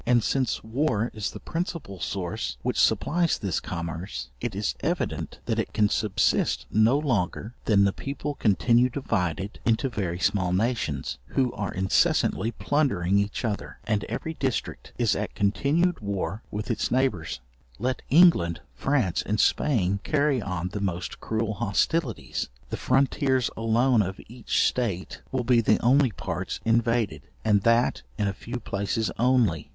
And 0.03 0.23
as 0.35 0.63
war 0.63 1.11
is 1.13 1.29
the 1.29 1.39
principal 1.39 1.99
source 1.99 2.57
which 2.63 2.79
supplies 2.79 3.37
this 3.37 3.59
commerce, 3.59 4.31
it 4.41 4.55
is 4.55 4.73
evident 4.79 5.37
that 5.45 5.59
it 5.59 5.73
can 5.73 5.89
subsist 5.89 6.65
no 6.71 6.97
longer 6.97 7.53
than 7.65 7.83
the 7.83 7.93
people 7.93 8.33
continue 8.33 8.89
divided 8.89 9.59
into 9.63 9.89
very 9.89 10.17
small 10.17 10.53
nations, 10.53 11.19
who 11.27 11.53
are 11.53 11.71
incessantly 11.71 12.49
plundering 12.49 13.19
each 13.19 13.45
other, 13.45 13.77
and 13.83 14.03
every 14.05 14.33
district 14.33 14.91
is 14.97 15.15
at 15.15 15.35
continued 15.35 15.99
war 15.99 16.41
with 16.49 16.71
its 16.71 16.89
neighbours. 16.89 17.39
Let 17.77 18.01
England, 18.09 18.61
France, 18.73 19.21
and 19.23 19.39
Spain 19.39 19.99
carry 20.03 20.41
on 20.41 20.69
the 20.69 20.81
most 20.81 21.19
cruel 21.19 21.53
hostilities, 21.53 22.49
the 22.71 22.75
frontiers 22.75 23.51
alone 23.55 24.01
of 24.01 24.19
each 24.27 24.65
state 24.67 25.21
will 25.31 25.43
be 25.43 25.61
the 25.61 25.79
only 25.81 26.09
parts 26.11 26.59
invaded, 26.65 27.21
and 27.45 27.61
that 27.61 28.01
in 28.17 28.27
a 28.27 28.33
few 28.33 28.59
places 28.59 29.11
only. 29.19 29.69